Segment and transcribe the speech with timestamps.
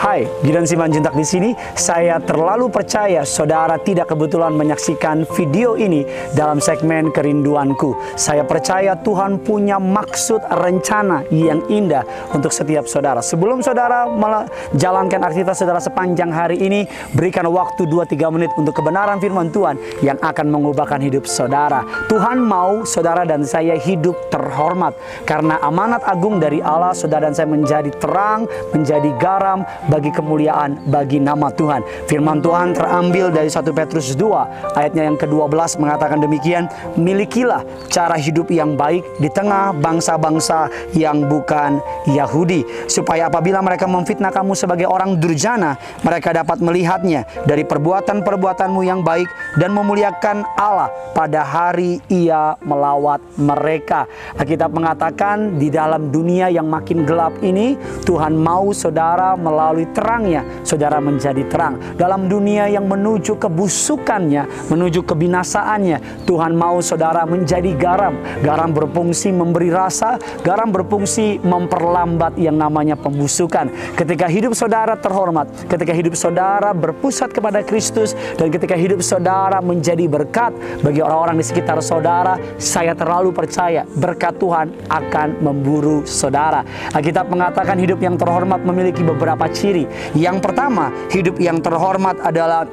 [0.00, 1.52] Hai, Gideon Simanjuntak di sini.
[1.76, 8.16] Saya terlalu percaya saudara tidak kebetulan menyaksikan video ini dalam segmen kerinduanku.
[8.16, 12.00] Saya percaya Tuhan punya maksud rencana yang indah
[12.32, 13.20] untuk setiap saudara.
[13.20, 19.52] Sebelum saudara menjalankan aktivitas saudara sepanjang hari ini, berikan waktu 2-3 menit untuk kebenaran firman
[19.52, 21.84] Tuhan yang akan mengubahkan hidup saudara.
[22.08, 24.96] Tuhan mau saudara dan saya hidup terhormat
[25.28, 31.18] karena amanat agung dari Allah saudara dan saya menjadi terang, menjadi garam, bagi kemuliaan bagi
[31.18, 31.82] nama Tuhan.
[32.06, 38.48] Firman Tuhan terambil dari 1 Petrus 2 ayatnya yang ke-12 mengatakan demikian, milikilah cara hidup
[38.54, 45.18] yang baik di tengah bangsa-bangsa yang bukan Yahudi, supaya apabila mereka memfitnah kamu sebagai orang
[45.18, 45.74] durjana,
[46.06, 49.26] mereka dapat melihatnya dari perbuatan-perbuatanmu yang baik
[49.58, 54.06] dan memuliakan Allah pada hari ia melawat mereka.
[54.38, 57.74] Alkitab mengatakan di dalam dunia yang makin gelap ini,
[58.06, 61.80] Tuhan mau saudara melalui melalui terangnya saudara menjadi terang.
[61.96, 68.16] Dalam dunia yang menuju kebusukannya, menuju kebinasaannya, Tuhan mau saudara menjadi garam.
[68.44, 73.72] Garam berfungsi memberi rasa, garam berfungsi memperlambat yang namanya pembusukan.
[73.96, 80.04] Ketika hidup saudara terhormat, ketika hidup saudara berpusat kepada Kristus, dan ketika hidup saudara menjadi
[80.10, 80.52] berkat
[80.84, 86.64] bagi orang-orang di sekitar saudara, saya terlalu percaya berkat Tuhan akan memburu saudara.
[86.92, 89.84] Alkitab mengatakan hidup yang terhormat memiliki beberapa ciri sendiri.
[90.18, 92.66] Yang pertama, hidup yang terhormat adalah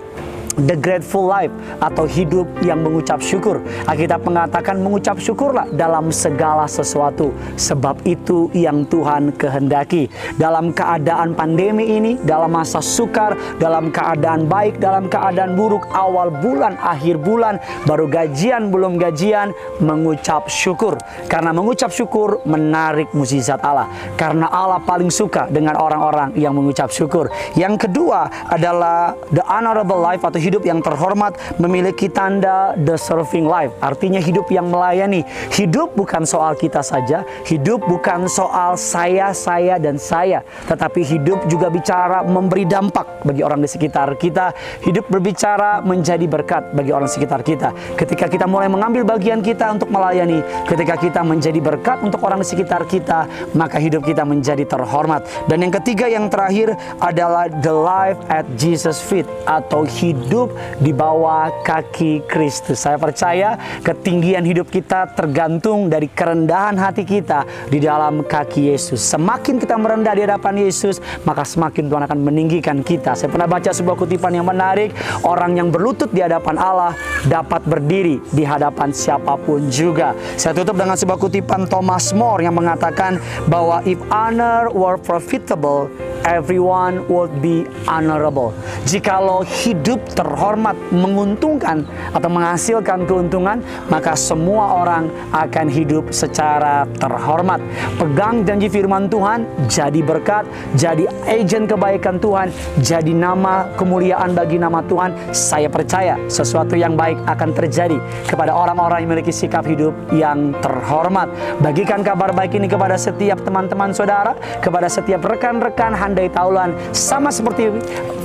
[0.66, 3.62] the grateful life atau hidup yang mengucap syukur.
[3.86, 10.10] Alkitab mengatakan mengucap syukurlah dalam segala sesuatu sebab itu yang Tuhan kehendaki.
[10.42, 16.74] Dalam keadaan pandemi ini, dalam masa sukar, dalam keadaan baik, dalam keadaan buruk, awal bulan,
[16.82, 20.98] akhir bulan, baru gajian, belum gajian, mengucap syukur.
[21.30, 23.86] Karena mengucap syukur menarik mukjizat Allah.
[24.18, 27.30] Karena Allah paling suka dengan orang-orang yang mengucap syukur.
[27.54, 33.76] Yang kedua adalah the honorable life atau hidup yang terhormat memiliki tanda the serving life.
[33.84, 35.28] Artinya hidup yang melayani.
[35.52, 41.68] Hidup bukan soal kita saja, hidup bukan soal saya, saya dan saya, tetapi hidup juga
[41.68, 44.56] bicara memberi dampak bagi orang di sekitar kita.
[44.86, 47.74] Hidup berbicara menjadi berkat bagi orang sekitar kita.
[47.98, 50.40] Ketika kita mulai mengambil bagian kita untuk melayani,
[50.70, 53.26] ketika kita menjadi berkat untuk orang di sekitar kita,
[53.58, 55.26] maka hidup kita menjadi terhormat.
[55.50, 60.94] Dan yang ketiga yang terakhir adalah the life at Jesus feet atau hidup hidup di
[60.94, 62.86] bawah kaki Kristus.
[62.86, 67.42] Saya percaya ketinggian hidup kita tergantung dari kerendahan hati kita
[67.74, 69.02] di dalam kaki Yesus.
[69.02, 73.18] Semakin kita merendah di hadapan Yesus, maka semakin Tuhan akan meninggikan kita.
[73.18, 74.94] Saya pernah baca sebuah kutipan yang menarik,
[75.26, 76.94] orang yang berlutut di hadapan Allah
[77.26, 80.14] dapat berdiri di hadapan siapa pun juga.
[80.38, 83.18] Saya tutup dengan sebuah kutipan Thomas More yang mengatakan
[83.50, 85.90] bahwa if honor were profitable,
[86.28, 88.52] everyone would be honorable.
[88.84, 97.64] Jikalau hidup terhormat, menguntungkan atau menghasilkan keuntungan, maka semua orang akan hidup secara terhormat.
[97.96, 100.44] Pegang janji firman Tuhan, jadi berkat,
[100.76, 102.52] jadi agen kebaikan Tuhan,
[102.84, 105.32] jadi nama kemuliaan bagi nama Tuhan.
[105.32, 107.98] Saya percaya sesuatu yang baik akan terjadi
[108.28, 111.32] kepada orang-orang yang memiliki sikap hidup yang terhormat.
[111.64, 117.72] Bagikan kabar baik ini kepada setiap teman-teman saudara, kepada setiap rekan-rekan handai taulan, sama seperti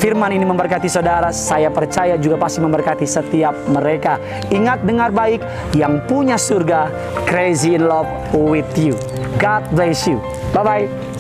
[0.03, 4.19] firman ini memberkati saudara, saya percaya juga pasti memberkati setiap mereka.
[4.51, 5.47] Ingat dengar baik,
[5.79, 6.91] yang punya surga
[7.31, 8.99] crazy in love with you.
[9.39, 10.19] God bless you.
[10.51, 11.12] Bye-bye.